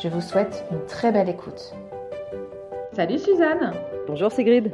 [0.00, 1.74] Je vous souhaite une très belle écoute.
[2.94, 3.74] Salut Suzanne
[4.06, 4.72] Bonjour Sigrid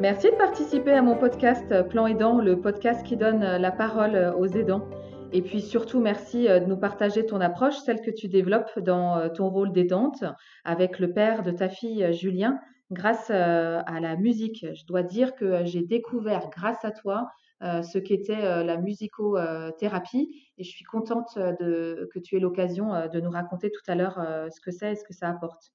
[0.00, 4.46] Merci de participer à mon podcast Plan Aidant, le podcast qui donne la parole aux
[4.46, 4.88] aidants.
[5.32, 9.50] Et puis surtout, merci de nous partager ton approche, celle que tu développes dans ton
[9.50, 10.24] rôle d'aidante
[10.64, 12.58] avec le père de ta fille Julien
[12.90, 14.66] grâce à la musique.
[14.74, 17.28] Je dois dire que j'ai découvert grâce à toi
[17.62, 23.30] ce qu'était la musicothérapie et je suis contente de, que tu aies l'occasion de nous
[23.30, 24.18] raconter tout à l'heure
[24.50, 25.72] ce que c'est et ce que ça apporte.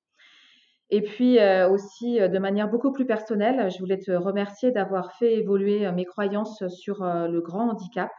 [0.89, 1.37] Et puis
[1.69, 6.67] aussi, de manière beaucoup plus personnelle, je voulais te remercier d'avoir fait évoluer mes croyances
[6.67, 8.11] sur le grand handicap.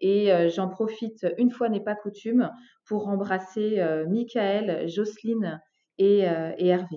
[0.00, 2.50] Et j'en profite, une fois n'est pas coutume,
[2.86, 5.60] pour embrasser Michael, Jocelyne
[5.98, 6.96] et, et Hervé.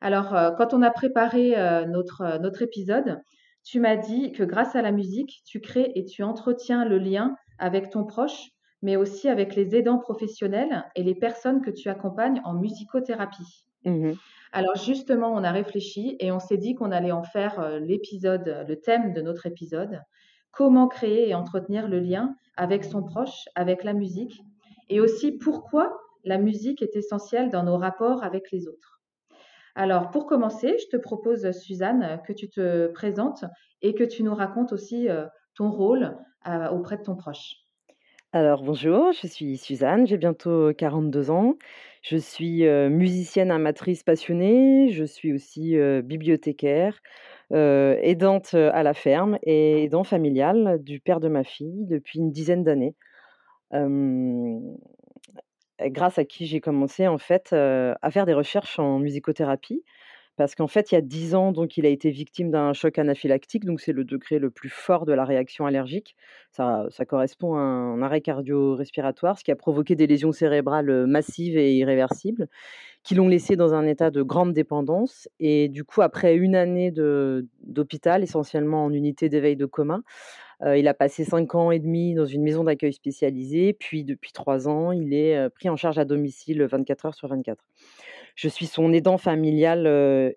[0.00, 1.50] Alors, quand on a préparé
[1.86, 3.20] notre, notre épisode,
[3.64, 7.36] tu m'as dit que grâce à la musique, tu crées et tu entretiens le lien
[7.58, 8.50] avec ton proche
[8.82, 13.66] mais aussi avec les aidants professionnels et les personnes que tu accompagnes en musicothérapie.
[13.84, 14.12] Mmh
[14.52, 18.64] Alors justement, on a réfléchi et on s'est dit qu'on allait en faire euh, l'épisode,
[18.66, 20.02] le thème de notre épisode,
[20.50, 24.42] comment créer et entretenir le lien avec son proche, avec la musique,
[24.88, 28.99] et aussi pourquoi la musique est essentielle dans nos rapports avec les autres.
[29.74, 33.44] Alors pour commencer, je te propose, Suzanne, que tu te présentes
[33.82, 36.16] et que tu nous racontes aussi euh, ton rôle
[36.48, 37.54] euh, auprès de ton proche.
[38.32, 41.56] Alors bonjour, je suis Suzanne, j'ai bientôt 42 ans.
[42.02, 47.02] Je suis musicienne amatrice passionnée, je suis aussi bibliothécaire,
[47.50, 52.62] aidante à la ferme et aidant familial du père de ma fille depuis une dizaine
[52.62, 52.94] d'années.
[55.86, 59.82] Grâce à qui j'ai commencé en fait à faire des recherches en musicothérapie
[60.40, 62.98] parce qu'en fait, il y a 10 ans, donc, il a été victime d'un choc
[62.98, 66.16] anaphylactique, donc c'est le degré le plus fort de la réaction allergique.
[66.50, 71.58] Ça, ça correspond à un arrêt cardio-respiratoire, ce qui a provoqué des lésions cérébrales massives
[71.58, 72.48] et irréversibles,
[73.02, 75.28] qui l'ont laissé dans un état de grande dépendance.
[75.40, 80.00] Et du coup, après une année d'hôpital, essentiellement en unité d'éveil de coma,
[80.64, 84.68] il a passé 5 ans et demi dans une maison d'accueil spécialisée, puis depuis 3
[84.68, 87.62] ans, il est pris en charge à domicile 24 heures sur 24
[88.36, 89.86] je suis son aidant familial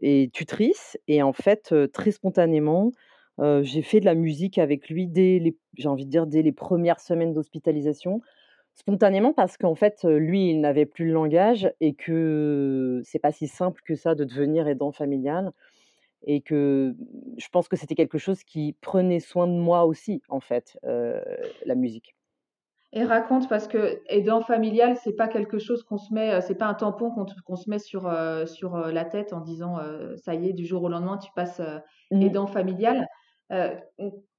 [0.02, 0.98] et tutrice.
[1.08, 2.92] Et en fait, très spontanément,
[3.62, 6.52] j'ai fait de la musique avec lui dès les, j'ai envie de dire, dès les
[6.52, 8.22] premières semaines d'hospitalisation.
[8.76, 13.48] Spontanément parce qu'en fait, lui, il n'avait plus le langage et que c'est pas si
[13.48, 15.52] simple que ça de devenir aidant familial.
[16.26, 16.96] Et que
[17.38, 21.76] je pense que c'était quelque chose qui prenait soin de moi aussi, en fait, la
[21.76, 22.16] musique.
[22.96, 26.68] Et raconte parce que aidant familial, c'est pas quelque chose qu'on se met, c'est pas
[26.68, 27.12] un tampon
[27.44, 29.80] qu'on se met sur euh, sur la tête en disant
[30.16, 31.60] ça y est du jour au lendemain tu passes
[32.12, 32.22] mmh.
[32.22, 33.08] aidant familial.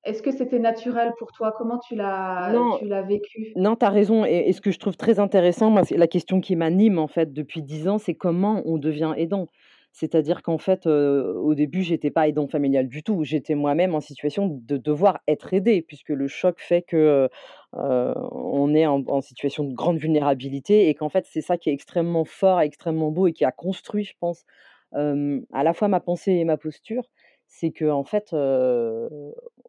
[0.04, 1.54] Est-ce que c'était naturel pour toi?
[1.56, 3.52] Comment tu l'as vécu?
[3.56, 4.24] Non, tu as raison.
[4.26, 7.32] Et, et, ce que je trouve très intéressant, moi, la question qui m'anime en fait
[7.32, 9.48] depuis dix ans, c'est comment on devient aidant.
[9.94, 13.22] C'est-à-dire qu'en fait, au début, j'étais pas aidant familial du tout.
[13.25, 17.28] J'étais moi-même en situation de devoir être aidée, puisque le choc fait que
[17.72, 22.25] on est en, situation de grande vulnérabilité et qu'en fait, c'est ça qui est extrêmement
[22.25, 24.44] fort, extrêmement beau et qui a construit, je pense,
[24.93, 27.05] à la fois ma pensée et ma posture
[27.47, 28.34] c'est que en fait,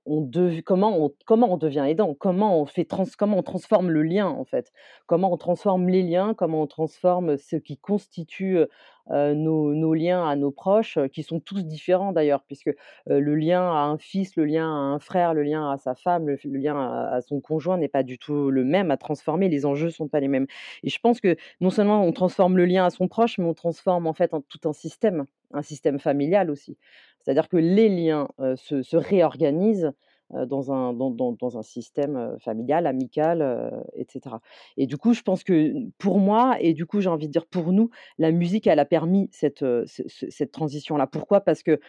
[0.05, 0.29] on
[0.63, 4.27] comment, on, comment on devient aidant, comment on fait trans, comment on transforme le lien
[4.27, 4.71] en fait,
[5.07, 8.65] comment on transforme les liens, comment on transforme ce qui constitue
[9.09, 12.71] nos, liens à nos proches, qui sont tous différents d'ailleurs, puisque
[13.05, 16.27] le lien à un fils, le lien à un frère, le lien à sa femme,
[16.27, 19.89] le, lien à, son conjoint n'est pas du tout le même à transformer, les enjeux
[19.89, 20.47] sont pas les mêmes.
[20.83, 23.53] Et je pense que non seulement on transforme le lien à son proche, mais on
[23.53, 26.77] transforme en fait tout un système, un système familial aussi.
[27.25, 29.92] C'est-à-dire que les liens se, réorganisent
[30.31, 34.36] dans un, dans, un système familial, amical, etc.
[34.77, 37.48] Et du coup, je pense que pour moi, et du coup, j'ai envie de dire
[37.48, 37.89] pour nous,
[38.19, 41.07] la musique, elle a permis cette, cette transition-là.
[41.07, 41.42] Pourquoi?
[41.42, 41.80] Parce que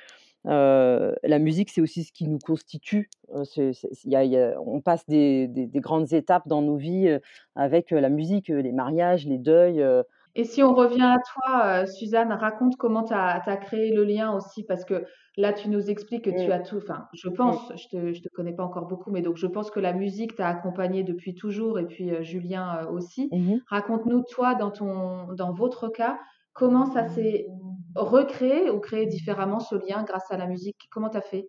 [0.45, 3.11] la musique, c'est aussi ce qui nous constitue.
[3.29, 7.19] on passe des, des, grandes étapes dans nos vies
[7.55, 9.85] avec la musique, les mariages, les deuils.
[10.39, 14.35] Et si on revient à toi, euh, Suzanne, raconte comment tu as, créé le lien
[14.37, 15.07] aussi, parce que
[15.39, 16.53] là, tu nous expliques que tu Mmh.
[16.53, 17.35] as tout, enfin, je Mmh.
[17.35, 19.95] pense, je te, je te connais pas encore beaucoup, mais donc je pense que la
[19.95, 23.31] musique t'a accompagné depuis toujours, et puis euh, Julien euh, aussi.
[23.33, 26.19] Mmh Raconte-nous, toi, dans ton, dans votre cas,
[26.53, 27.47] comment ça s'est
[27.95, 30.77] recréé ou créé différemment ce lien grâce à la musique?
[30.91, 31.49] Comment tu as fait?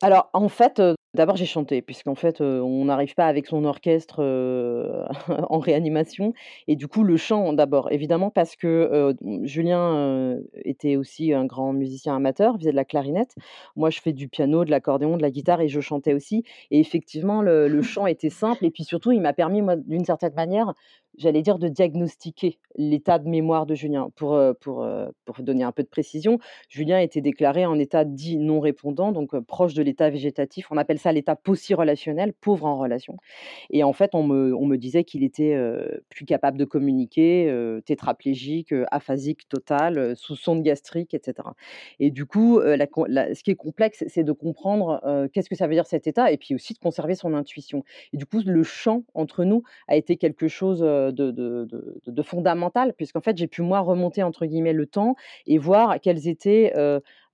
[0.00, 0.80] Alors, en fait,
[1.16, 4.20] d'abord j'ai chanté puisqu'en fait, on n'arrive pas avec son orchestre,
[5.50, 6.32] en réanimation
[6.68, 12.16] et du coup le chant d'abord, évidemment parce que, Julien, était aussi un grand musicien
[12.16, 13.34] amateur, faisait de la clarinette.
[13.76, 16.80] Moi, je fais du piano, de l'accordéon, de la guitare et je chantais aussi et
[16.80, 20.34] effectivement le le chant était simple et puis surtout il m'a permis moi d'une certaine
[20.34, 20.74] manière,
[21.18, 24.10] j'allais dire de diagnostiquer l'état de mémoire de Julien.
[24.16, 28.04] Pour, heu, pour, heu, pour donner un peu de précision, Julien était déclaré en état
[28.04, 30.66] dit non répondant, donc heu, proche de l'état végétatif.
[30.70, 31.36] On appelle ça l'état
[31.74, 33.16] relationnel, pauvre en relation.
[33.70, 37.48] Et en fait, on me, on me disait qu'il était euh, plus capable de communiquer,
[37.50, 41.54] euh, tétraplégique, euh, aphasique total, euh, sous sonde gastrique, etc.
[42.00, 42.76] Et du coup, euh,
[43.34, 46.30] ce qui est complexe, c'est de comprendre euh, qu'est-ce que ça veut dire cet état,
[46.32, 47.84] et puis aussi de conserver son intuition.
[48.12, 50.82] Et du coup, le chant entre nous a été quelque chose
[51.12, 51.68] de, de,
[52.06, 52.22] de,
[52.96, 55.16] puisqu'en fait, j'ai pu moi remonter entre guillemets le temps
[55.46, 56.72] et voir quelles étaient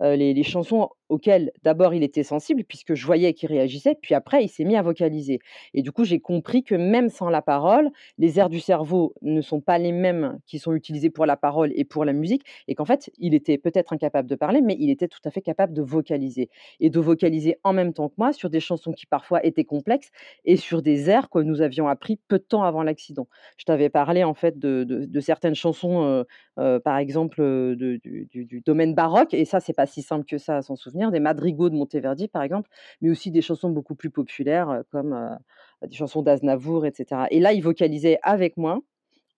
[0.02, 4.44] les, les chansons auquel d'abord il était sensible puisque je voyais qu'il réagissait, puis après
[4.44, 5.40] il s'est mis à vocaliser.
[5.74, 9.42] Et du coup, j'ai compris que même sans la parole, les aires du cerveau ne
[9.42, 12.74] sont pas les mêmes qui sont utilisés pour la parole et pour la musique, et
[12.74, 15.74] qu'en fait, il était peut-être incapable de parler, mais il était tout à fait capable
[15.74, 16.48] de vocaliser.
[16.80, 20.10] Et de vocaliser en même temps que moi sur des chansons qui parfois étaient complexes
[20.44, 23.28] et sur des airs que nous avions appris peu de temps avant l'accident.
[23.58, 26.24] Je t'avais parlé en fait de, certaines chansons, euh,
[26.58, 30.56] euh, par exemple, euh, du, domaine baroque, et ça, c'est pas si simple que ça
[30.58, 32.68] à s'en souvenir des madrigaux de Monteverdi, par exemple,
[33.00, 37.22] mais aussi des chansons beaucoup plus populaires, euh, comme euh, des chansons d'Aznavour, etc.
[37.30, 38.80] Et là, il vocalisait avec moi,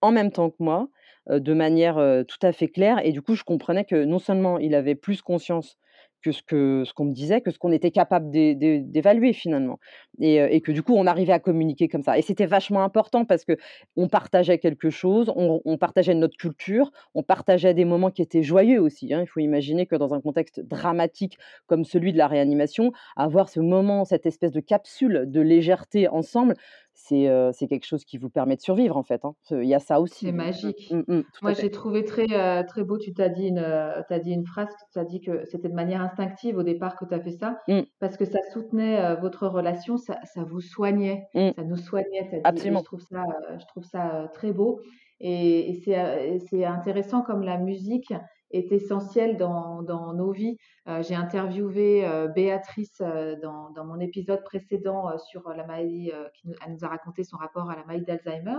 [0.01, 0.89] en même temps que moi,
[1.31, 1.97] euh, de manière
[2.27, 3.05] tout à fait claire.
[3.05, 5.79] Et du coup, je comprenais que non seulement il avait plus conscience
[6.25, 9.79] que ce ce qu'on me disait, que ce qu'on était capable d'évaluer finalement,
[10.21, 12.19] et, et, que du coup on arrivait à communiquer comme ça.
[12.19, 13.57] Et c'était vachement important parce que
[13.97, 18.43] on partageait quelque chose, on, on, partageait notre culture, on partageait des moments qui étaient
[18.43, 19.13] joyeux aussi.
[19.13, 19.21] Hein.
[19.23, 23.61] Il faut imaginer que dans un contexte dramatique comme celui de la réanimation, avoir ce
[23.61, 26.55] moment, cette espèce de capsule de légèreté ensemble,
[26.95, 29.25] c'est euh, quelque chose qui vous permet de survivre en fait.
[29.25, 29.35] Hein.
[29.51, 30.27] Il y a ça aussi.
[30.27, 30.93] C'est mmh, magique.
[30.93, 34.19] mmh, mmh, Moi, j'ai trouvé très, euh, très beau, tu t'as dit, une, euh, as
[34.21, 37.15] dit une phrase, tu as dit que c'était de manière instinctive au départ que tu
[37.15, 37.81] as fait ça, mmh.
[37.99, 42.41] parce que ça soutenait votre relation, ça, ça vous soignait, ça nous soignait.
[42.45, 42.81] Absolument.
[42.81, 43.25] je trouve ça,
[43.59, 44.81] je trouve ça très beau.
[45.21, 48.13] Et, et c'est intéressant comme la musique
[48.55, 50.57] est essentielle dans, dans nos vies.
[50.89, 56.49] Euh, j'ai interviewé euh, Béatrice euh, dans, dans, mon épisode précédent sur la maladie, qui
[56.49, 58.59] nous, elle nous a raconté son rapport à la maladie d'Alzheimer.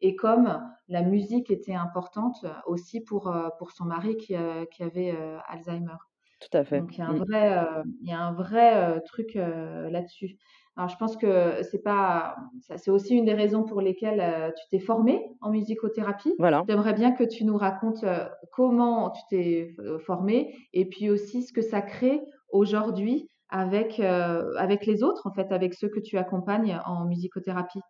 [0.00, 4.34] Et comme la musique était importante aussi pour, pour son mari qui,
[4.70, 5.16] qui avait
[5.48, 5.96] Alzheimer.
[6.40, 6.78] Tout à fait.
[6.78, 7.24] Donc il y a un mmh.
[7.24, 7.66] vrai,
[8.00, 10.36] il y a un vrai truc là-dessus.
[10.78, 12.36] Alors je pense que c'est pas,
[12.76, 16.32] c'est aussi une des raisons pour lesquelles tu t'es formée en musicothérapie.
[16.38, 16.64] Voilà.
[16.68, 18.04] J'aimerais bien que tu nous racontes
[18.52, 19.76] comment tu t'es
[20.06, 22.20] formée et puis aussi ce que ça crée
[22.50, 27.80] aujourd'hui avec, avec les autres, en fait, avec ceux que tu accompagnes en musicothérapie.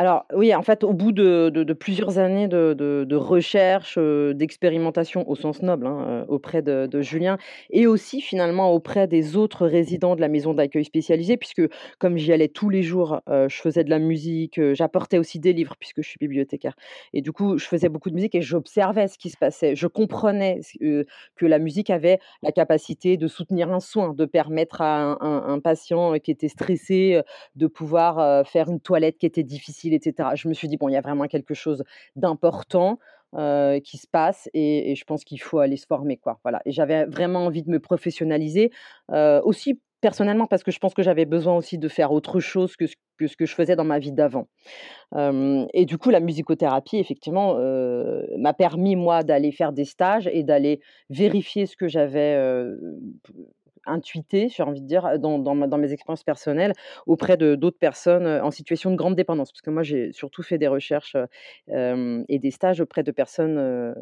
[0.00, 5.88] Alors oui, en fait, au bout de plusieurs années de recherche, d'expérimentation au sens noble,
[5.88, 7.36] hein, auprès de Julien
[7.70, 11.62] et aussi finalement auprès des autres résidents de la maison d'accueil spécialisée puisque
[11.98, 15.74] comme j'y allais tous les jours, je faisais de la musique, j'apportais aussi des livres
[15.80, 16.76] puisque je suis bibliothécaire
[17.12, 19.74] et du coup, je faisais beaucoup de musique et j'observais ce qui se passait.
[19.74, 20.60] Je comprenais
[21.36, 25.60] que la musique avait la capacité de soutenir un soin, de permettre à un un
[25.60, 27.20] patient qui était stressé,
[27.56, 30.30] de pouvoir, faire une toilette qui était difficile etc.
[30.34, 31.84] Je me suis dit, bon, il y a vraiment quelque chose
[32.16, 32.98] d'important
[33.32, 36.16] qui se passe et, je pense qu'il faut aller se former.
[36.16, 36.38] Quoi.
[36.44, 36.62] Voilà.
[36.64, 38.70] Et j'avais vraiment envie de me professionnaliser
[39.42, 42.86] aussi personnellement parce que je pense que j'avais besoin aussi de faire autre chose que
[42.86, 42.94] ce
[43.36, 44.46] que, je faisais dans ma vie d'avant.
[45.14, 47.56] et du coup, la musicothérapie, effectivement,
[48.38, 50.80] m'a permis, moi, d'aller faire des stages et d'aller
[51.10, 52.38] vérifier ce que j'avais
[53.88, 56.72] intuité, j'ai envie de dire, dans, mes expériences personnelles
[57.06, 59.52] auprès de d'autres personnes en situation de grande dépendance.
[59.52, 61.16] Parce que moi, j'ai surtout fait des recherches
[61.68, 63.94] et des stages auprès de personnes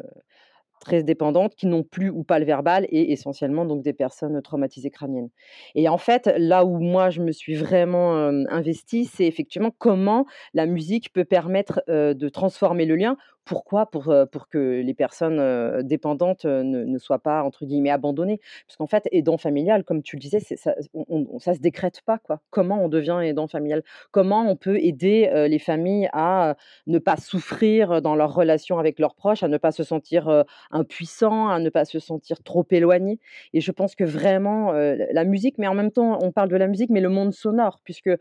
[0.79, 4.91] très dépendantes qui n'ont plus ou pas le verbal et essentiellement donc des personnes traumatisées
[4.91, 5.29] crâniennes.
[5.75, 8.15] Et en fait, là où moi je me suis vraiment
[8.49, 13.17] investie, c'est effectivement comment la musique peut permettre de transformer le lien
[13.47, 13.85] Pourquoi?
[13.85, 18.41] Pour, pour que les personnes dépendantes ne, soient pas, entre guillemets, abandonnées.
[18.67, 20.75] Parce qu'en fait, aidant familial, comme tu le disais, ça
[21.07, 22.17] ne se décrète pas.
[22.17, 22.41] Quoi.
[22.49, 23.83] Comment on devient aidant familial?
[24.11, 29.15] Comment on peut aider les familles à ne pas souffrir dans leur relation avec leurs
[29.15, 33.17] proches, à ne pas se sentir impuissant, à ne pas se sentir trop éloigné
[33.53, 36.67] Et je pense que vraiment, la musique, mais en même temps, on parle de la
[36.67, 38.11] musique, mais le monde sonore, puisque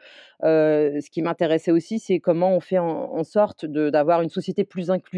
[0.43, 5.16] ce qui m'intéressait aussi, c'est comment on fait en sorte d'avoir une société plus inclusive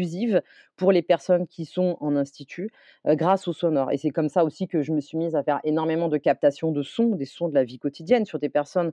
[0.75, 2.71] pour les personnes qui sont en institut
[3.05, 3.91] grâce au sonore.
[3.91, 6.71] Et c'est comme ça aussi que je me suis mise à faire énormément de captation
[6.71, 8.91] de sons, des sons de la vie quotidienne sur des personnes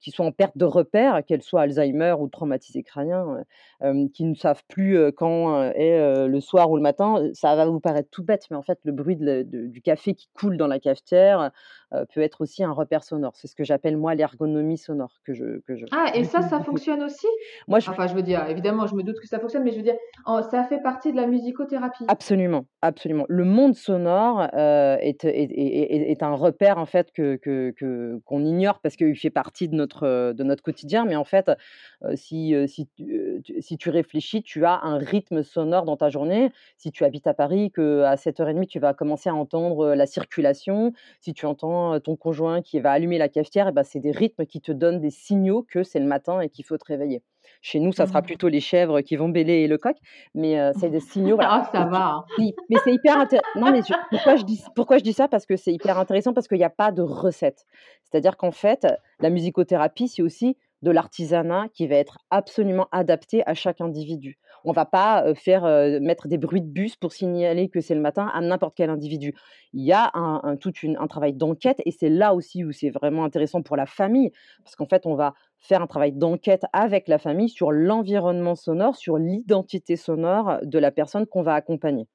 [0.00, 3.44] qui sont en perte de repères, qu'elles soient Alzheimer ou traumatisées crâniens,
[4.12, 7.30] qui ne savent plus quand est le soir ou le matin.
[7.32, 10.56] Ça va vous paraître tout bête, mais en fait, le bruit du café qui coule
[10.56, 11.50] dans la cafetière
[12.12, 13.32] peut être aussi un repère sonore.
[13.36, 15.86] C'est ce que j'appelle moi l'ergonomie sonore que je, que je.
[15.92, 17.26] Ah, et ça, ça fonctionne aussi?
[17.68, 17.90] Moi, je...
[17.90, 19.96] Enfin, je veux dire, évidemment, je me doute que ça fonctionne, mais je veux dire,
[20.50, 22.04] ça fait partie de la musicothérapie?
[22.08, 23.26] Absolument, absolument.
[23.28, 28.96] Le monde sonore est, est, est, est, un repère en fait que qu'on ignore parce
[28.96, 31.04] qu'il fait partie de notre de notre quotidien.
[31.04, 31.50] Mais en fait,
[32.14, 36.52] si si tu, si tu réfléchis, tu as un rythme sonore dans ta journée.
[36.76, 40.92] Si tu habites à Paris, que à 7h30 tu vas commencer à entendre la circulation.
[41.20, 44.46] Si tu entends ton conjoint qui va allumer la cafetière, et ben c'est des rythmes
[44.46, 47.22] qui te donnent des signaux que c'est le matin et qu'il faut te réveiller.
[47.60, 48.26] Chez nous, ça sera mmh.
[48.26, 49.96] plutôt les chèvres qui vont bêler le coq,
[50.34, 51.36] mais c'est des signaux.
[51.40, 52.24] Ah, ça va.
[52.38, 52.50] Hein.
[52.70, 53.48] mais c'est hyper intéressant.
[53.56, 55.28] Non, mais pourquoi, je dis, pourquoi je dis ça?
[55.28, 57.64] Parce que c'est hyper intéressant, parce qu'il n'y a pas de recette.
[58.02, 58.86] C'est-à-dire qu'en fait,
[59.20, 64.38] la musicothérapie, c'est aussi de l'artisanat qui va être absolument adapté à chaque individu.
[64.64, 65.64] On va pas faire
[66.00, 69.34] mettre des bruits de bus pour signaler que c'est le matin à n'importe quel individu.
[69.72, 73.24] Il y a un, tout un travail d'enquête et c'est là aussi où c'est vraiment
[73.24, 74.32] intéressant pour la famille
[74.64, 78.96] parce qu'en fait on va faire un travail d'enquête avec la famille sur l'environnement sonore,
[78.96, 82.06] sur l'identité sonore de la personne qu'on va accompagner.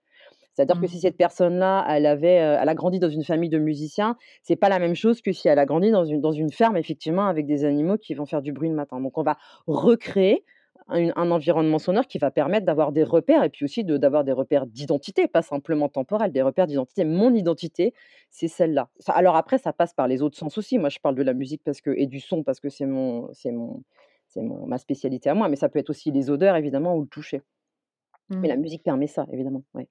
[0.60, 1.00] C'est-à-dire que si mmh.
[1.00, 4.79] cette personne-là, elle avait, elle a grandi dans une famille de musiciens, c'est pas la
[4.79, 7.63] même chose que si elle a grandi dans une, dans une ferme, effectivement, avec des
[7.63, 9.00] animaux qui vont faire du bruit le matin.
[9.00, 9.38] Donc, on va
[9.68, 10.44] recréer
[10.89, 14.65] un, environnement sonore qui va permettre d'avoir des repères et puis aussi d'avoir des repères
[14.65, 17.05] d'identité, pas simplement temporels, des repères d'identité.
[17.05, 17.93] Mon identité,
[18.29, 18.89] c'est celle-là.
[19.08, 20.77] Alors après, ça passe par les autres sens aussi.
[20.79, 23.29] Moi, je parle de la musique parce que, et du son parce que c'est mon,
[23.34, 23.84] c'est mon,
[24.27, 27.01] c'est mon, ma spécialité à moi, mais ça peut être aussi les odeurs, évidemment, ou
[27.01, 27.41] le toucher.
[28.29, 28.62] Mais la mmh.
[28.62, 29.63] musique permet ça, évidemment.
[29.74, 29.88] Ouais.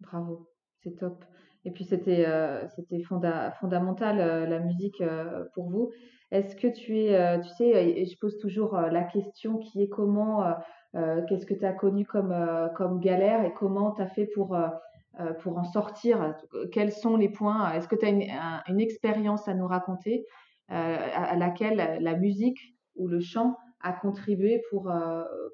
[0.00, 0.48] bravo,
[0.82, 1.24] c'est top.
[1.64, 5.90] Et puis c'était euh, c'était fondamental euh, la musique euh, pour vous.
[6.30, 10.44] Est-ce que tu es, tu sais, je pose toujours la question qui est comment,
[10.94, 12.32] qu'est-ce que tu as connu comme,
[12.76, 14.56] comme galère et comment tu as fait pour,
[15.40, 16.36] pour en sortir?
[16.70, 17.72] Quels sont les points?
[17.72, 18.22] Est-ce que tu as une,
[18.68, 20.24] une, expérience à nous raconter
[20.68, 24.88] à, laquelle la musique ou le chant a contribué pour,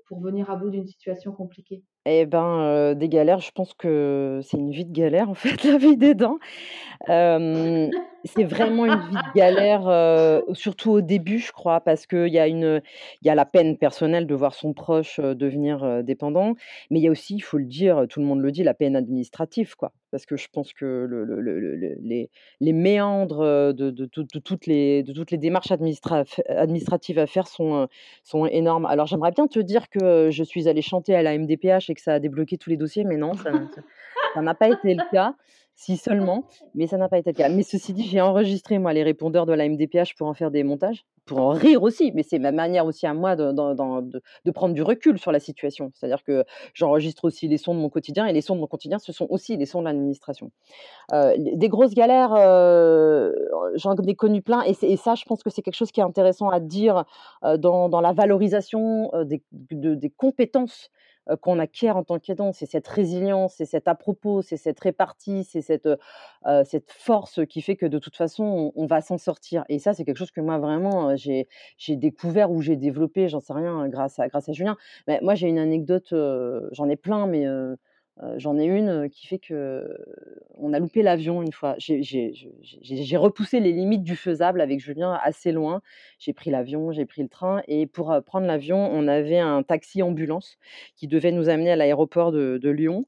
[0.08, 1.84] pour venir à bout d'une situation compliquée?
[2.06, 5.76] Eh ben, des galères, je pense que c'est une vie de galère, en fait, la
[5.76, 6.38] vie des dents.
[7.06, 12.46] c'est vraiment une vie de galère, surtout au début, je crois, parce qu'il y a
[12.46, 12.80] une
[13.22, 16.54] il y a la peine personnelle de voir son proche, devenir, dépendant,
[16.90, 18.74] mais il y a aussi, il faut le dire, tout le monde le dit, la
[18.74, 19.92] peine administrative, quoi.
[20.16, 21.98] Parce que je pense que le le
[22.60, 23.90] les méandres, de
[24.38, 27.86] toutes les démarches administratives à faire sont
[28.50, 28.86] énormes.
[28.86, 32.00] Alors j'aimerais bien te dire que, je suis allée chanter à la MDPH et que
[32.00, 35.34] ça a débloqué tous les dossiers, mais non, ça n'a pas été le cas.
[35.78, 37.50] Si seulement, mais ça n'a pas été le cas.
[37.50, 40.64] Mais ceci dit, j'ai enregistré moi les répondeurs de la MDPH pour en faire des
[40.64, 44.80] montages, pour en rire aussi, mais c'est ma manière aussi à moi de, prendre du
[44.80, 45.92] recul sur la situation.
[45.92, 48.98] C'est-à-dire que j'enregistre aussi les sons de mon quotidien et les sons de mon quotidien,
[48.98, 50.50] ce sont aussi les sons de l'administration.
[51.12, 53.32] Euh, des grosses galères, euh,
[53.74, 56.48] j'en ai connu plein et, ça, je pense que c'est quelque chose qui est intéressant
[56.48, 57.04] à dire
[57.44, 60.90] euh, dans, la valorisation des compétences
[61.40, 62.52] qu'on acquiert en tant qu'aidant.
[62.52, 65.88] C'est cette résilience, c'est cet à-propos, c'est cette répartie, c'est cette,
[66.64, 69.64] cette force qui fait que de toute façon, on, va s'en sortir.
[69.68, 71.46] Et ça, c'est quelque chose que moi, vraiment, j'ai
[71.88, 74.76] découvert ou j'ai développé, j'en sais rien, grâce à, grâce à Julien.
[75.08, 76.14] Mais moi, j'ai une anecdote,
[76.72, 77.46] j'en ai plein, mais
[78.36, 79.96] j'en ai une qui fait que
[80.58, 81.74] on a loupé l'avion une fois.
[81.78, 85.82] J'ai repoussé les limites du faisable avec Julien assez loin.
[86.18, 90.02] J'ai pris l'avion, j'ai pris le train et pour prendre l'avion, on avait un taxi
[90.02, 90.58] ambulance
[90.96, 93.04] qui devait nous amener à l'aéroport de, Lyon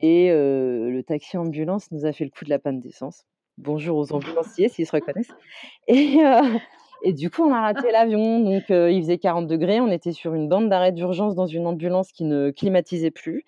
[0.00, 3.24] et le taxi ambulance nous a fait le coup de la panne d'essence.
[3.58, 5.34] Bonjour aux ambulanciers s'ils se reconnaissent.
[5.88, 6.18] Et
[7.02, 8.40] Et du coup, on a raté l'avion.
[8.40, 9.80] Donc, il faisait 40 degrés.
[9.80, 13.44] On était sur une bande d'arrêt d'urgence dans une ambulance qui ne climatisait plus.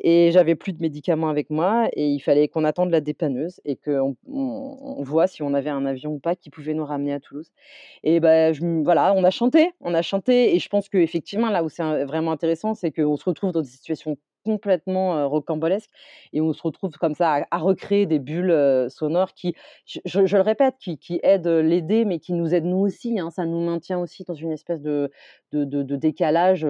[0.00, 1.88] Et j'avais plus de médicaments avec moi.
[1.92, 5.86] Et il fallait qu'on attende la dépanneuse et qu'on on, voit si on avait un
[5.86, 7.50] avion ou pas qui pouvait nous ramener à Toulouse.
[8.02, 8.52] Et ben,
[8.82, 9.72] voilà, on a chanté.
[9.80, 10.54] On a chanté.
[10.54, 13.68] Et je pense qu'effectivement, là où c'est vraiment intéressant, c'est qu'on se retrouve dans des
[13.68, 15.90] situations complètement rocambolesque
[16.32, 19.54] et on se retrouve comme ça à, recréer des bulles sonores qui,
[19.86, 23.18] je, le répète, qui, aident l'aider, mais qui nous aident nous aussi.
[23.18, 23.30] Hein.
[23.30, 25.10] ça nous maintient aussi dans une espèce de,
[25.52, 26.66] de, décalage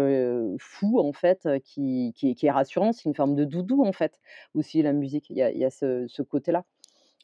[0.58, 2.92] fou en fait, qui, qui, est rassurant.
[2.92, 4.18] C'est une forme de doudou en fait
[4.54, 5.30] aussi la musique.
[5.30, 6.64] Il y a, ce côté-là.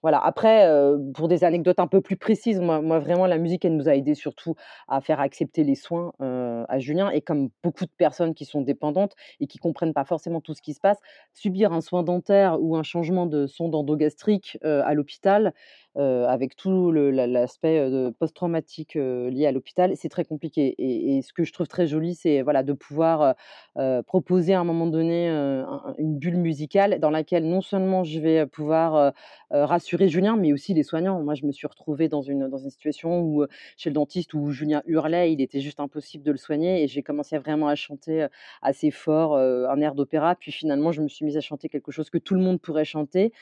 [0.05, 0.19] Voilà.
[0.23, 0.69] Après,
[1.15, 4.15] pour des anecdotes un peu plus précises, moi, vraiment, la musique, elle nous a aidé
[4.15, 4.55] surtout
[4.87, 7.09] à faire accepter les soins à Julien.
[7.09, 10.61] Et comme beaucoup de personnes qui sont dépendantes et qui comprennent pas forcément tout ce
[10.61, 10.99] qui se passe,
[11.33, 15.55] subir un soin dentaire ou un changement de sonde endogastrique à l'hôpital,
[15.97, 20.75] avec tout l'aspect post-traumatique lié à l'hôpital, c'est très compliqué.
[20.79, 23.35] Et, ce que je trouve très joli, c'est voilà, de pouvoir
[24.07, 25.29] proposer à un moment donné
[25.99, 29.13] une bulle musicale dans laquelle non seulement je vais pouvoir
[29.51, 31.23] rassurer Julien, mais aussi les soignants.
[31.23, 33.47] Moi, je me suis retrouvée dans une, dans une situation où,
[33.77, 36.83] chez le dentiste où Julien hurlait, il était juste impossible de le soigner.
[36.83, 38.27] Et j'ai commencé vraiment à chanter
[38.63, 40.35] assez fort un air d'opéra.
[40.35, 42.85] Puis finalement, je me suis mise à chanter quelque chose que tout le monde pourrait
[42.85, 43.33] chanter.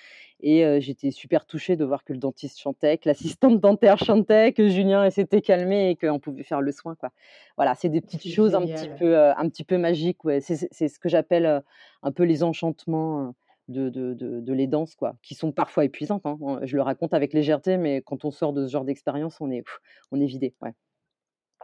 [0.43, 4.69] Et j'étais super touchée de voir que le dentiste chantait, que l'assistante dentaire chantait, que
[4.69, 6.97] Julien s'était calmé et qu'on pouvait faire le soin.
[6.97, 7.11] Quoi.
[7.57, 10.25] Voilà, c'est des petites choses un petit, peu, un petit peu magiques.
[10.25, 10.41] Ouais.
[10.41, 11.63] C'est, ce que j'appelle
[12.03, 13.35] un peu les enchantements
[13.69, 16.27] de, de, de, les danses, quoi, qui sont parfois épuisantes.
[16.27, 16.39] Hein.
[16.63, 19.65] Je le raconte avec légèreté, mais quand on sort de ce genre d'expérience, on est,
[20.11, 20.55] on est vidé.
[20.61, 20.73] Ouais.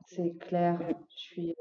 [0.07, 0.79] C'est clair.
[1.09, 1.55] Je suis,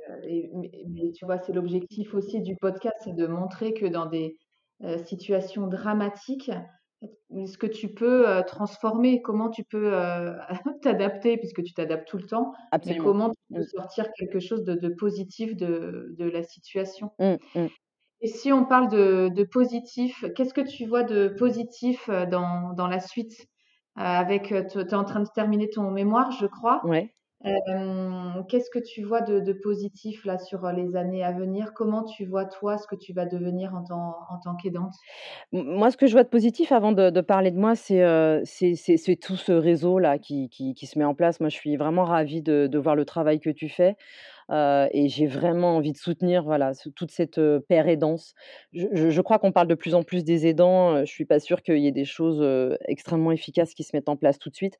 [0.53, 4.37] mais, tu vois, c'est l'objectif aussi du podcast, c'est de montrer que dans des
[5.05, 6.51] situations dramatiques,
[7.45, 9.91] ce que tu peux transformer, comment tu peux
[10.81, 12.53] t'adapter, puisque tu t'adaptes tout le temps,
[12.85, 13.67] mais comment tu peux mmh.
[13.75, 17.11] sortir quelque chose de, positif de, la situation.
[17.19, 17.67] Mmh, mmh.
[18.21, 22.99] Et si on parle de, positif, qu'est-ce que tu vois de positif dans, dans la
[22.99, 23.47] suite
[23.95, 26.81] avec, tu es en train de terminer ton mémoire, je crois.
[26.85, 27.13] Ouais
[27.43, 31.73] qu'est-ce que tu vois de, positif là sur les années à venir?
[31.73, 34.93] Comment tu vois toi ce que tu vas devenir en tant, qu'aidante?
[35.51, 39.51] Moi, ce que je vois de positif avant de, parler de moi, c'est tout ce
[39.51, 40.49] réseau là qui,
[40.81, 41.39] se met en place.
[41.39, 43.95] Moi, je suis vraiment ravie de voir le travail que tu fais
[44.49, 48.33] et j'ai vraiment envie de soutenir voilà, toute cette paire aidance.
[48.73, 50.99] Je, crois qu'on parle de plus en plus des aidants.
[51.05, 52.45] Je suis pas sûre qu'il y ait des choses
[52.85, 54.79] extrêmement efficaces qui se mettent en place tout de suite.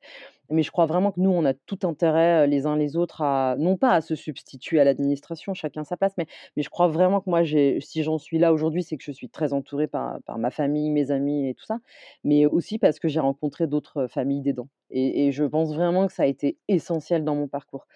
[0.50, 3.56] Mais je crois vraiment que nous, on a tout intérêt les uns les autres à,
[3.58, 7.20] non pas à se substituer à l'administration, chacun sa place, mais, mais je crois vraiment
[7.20, 10.38] que moi, si j'en suis là aujourd'hui, c'est que je suis très entourée par, par
[10.38, 11.78] ma famille, mes amis et tout ça,
[12.24, 14.68] mais aussi parce que j'ai rencontré d'autres familles d'aidants.
[14.90, 17.86] Et, je pense vraiment que ça a été essentiel dans mon parcours.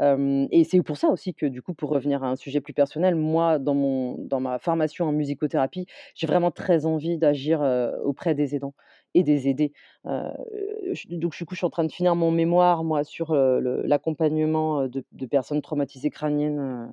[0.00, 3.14] et c'est pour ça aussi que, du coup, pour revenir à un sujet plus personnel,
[3.14, 7.60] moi, dans, mon, dans ma formation en musicothérapie, j'ai vraiment très envie d'agir
[8.04, 8.74] auprès des aidants
[9.14, 9.72] et des aidés.
[10.04, 15.26] donc, du coup, je suis en train de finir mon mémoire, moi, sur l'accompagnement de,
[15.26, 16.92] personnes traumatisées crâniennes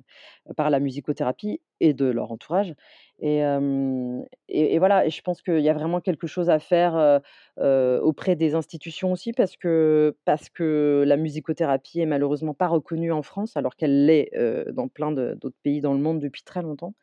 [0.56, 2.74] par la musicothérapie et de leur entourage.
[3.20, 7.20] Et, voilà, et je pense qu'il y a vraiment quelque chose à faire
[7.58, 13.22] auprès des institutions aussi, parce que, parce que la musicothérapie est malheureusement pas reconnue en
[13.22, 14.30] France, alors qu'elle l'est
[14.72, 16.94] dans plein d'autres pays dans le monde depuis très longtemps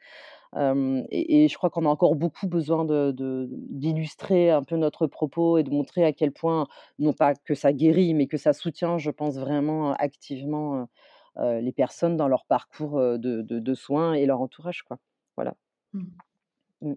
[1.11, 5.69] et, je crois qu'on a encore beaucoup besoin d'illustrer un peu notre propos et de
[5.69, 6.67] montrer à quel point,
[6.99, 10.87] non pas que ça guérit, mais que ça soutient, je pense vraiment activement
[11.37, 14.83] les personnes dans leur parcours de, soins et leur entourage.
[15.35, 15.55] Voilà.
[15.95, 16.89] Mmh.
[16.89, 16.93] Mmh.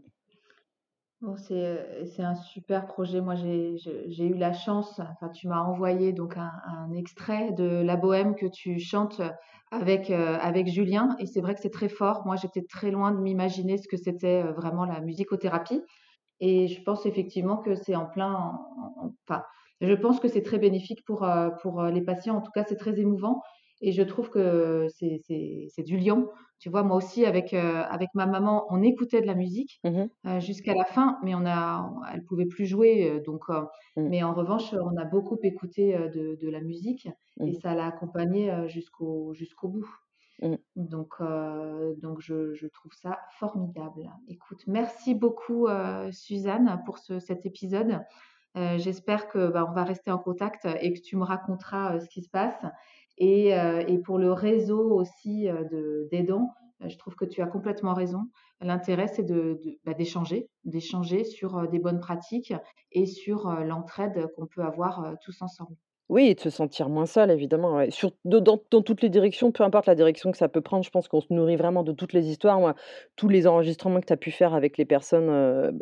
[1.20, 3.20] Bon, c'est un super projet.
[3.20, 7.96] Moi, j'ai eu la chance, enfin, tu m'as envoyé donc un, un, extrait de La
[7.96, 9.20] Bohème que tu chantes
[9.72, 11.16] avec, euh, avec Julien.
[11.18, 12.22] Et c'est vrai que c'est très fort.
[12.24, 15.82] Moi, j'étais très loin de m'imaginer ce que c'était euh, vraiment la musicothérapie.
[16.40, 18.56] Et je pense effectivement que c'est en plein.
[19.28, 19.42] Enfin,
[19.80, 22.37] je pense que c'est très bénéfique pour, euh, pour les patients.
[22.37, 23.42] En tout cas, c'est très émouvant.
[23.80, 26.28] Et je trouve que c'est du lion.
[26.58, 30.06] Tu vois, moi aussi, avec, avec ma maman, on écoutait de la musique mmh
[30.40, 33.20] jusqu'à la fin, mais on a, elle pouvait plus jouer.
[33.24, 33.66] donc, mmh.
[33.96, 37.08] Mais en revanche, on a beaucoup écouté de, de la musique
[37.40, 37.60] et mmh.
[37.60, 39.88] ça l'a accompagnée jusqu'au jusqu'au bout.
[40.76, 41.14] Donc,
[42.00, 44.10] donc je, je, trouve ça formidable.
[44.28, 45.68] Écoute, merci beaucoup,
[46.10, 48.00] Suzanne, pour ce, cet épisode.
[48.54, 52.22] J'espère que bah, on va rester en contact et que tu me raconteras ce qui
[52.22, 52.64] se passe.
[53.18, 55.64] Et, euh, et pour le réseau aussi euh,
[56.11, 58.22] d'aidants, euh, je trouve que tu as complètement raison.
[58.61, 59.24] L'intérêt, c'est
[59.85, 62.54] bah, d'échanger, de, d'échanger sur des bonnes pratiques
[62.92, 65.76] et sur l'entraide qu'on peut avoir tous ensemble.
[66.09, 67.81] Oui et de se sentir moins seul évidemment,
[68.24, 71.07] de dans toutes les directions, peu importe la direction que ça peut prendre, je pense
[71.07, 72.59] qu'on se nourrit vraiment de toutes les histoires.
[72.59, 72.74] Moi,
[73.14, 75.28] tous les enregistrements que tu as pu faire avec les personnes,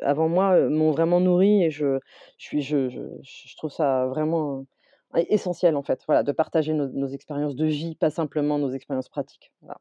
[0.03, 2.01] avant moi, m'ont vraiment nourrie et je
[2.39, 4.67] je trouve ça vraiment
[5.15, 9.09] essentiel en fait, voilà, de partager nos nos expériences de vie, pas simplement nos expériences
[9.09, 9.79] pratiques, voilà.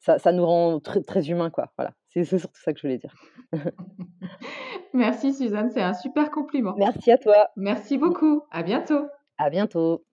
[0.00, 1.92] Ça ça nous rend très très humains quoi, voilà.
[2.08, 3.14] C'est c'est surtout ça que je voulais dire.
[4.92, 6.74] Merci Suzanne, c'est un super compliment.
[6.76, 7.48] Merci à toi.
[7.56, 9.06] Merci beaucoup, à bientôt.
[9.38, 10.04] À bientôt.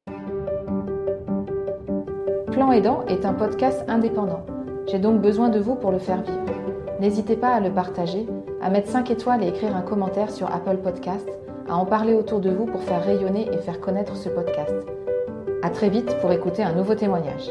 [2.52, 4.46] Plan Aidant est un podcast indépendant.
[4.88, 6.44] J'ai donc besoin de vous pour le faire vivre.
[7.00, 8.28] N'hésitez pas à le partager,
[8.62, 11.28] à mettre 5 étoiles et écrire un commentaire sur Apple Podcast,
[11.68, 14.76] à en parler autour de vous pour faire rayonner et faire connaître ce podcast.
[15.62, 17.50] À très vite pour écouter un nouveau témoignage.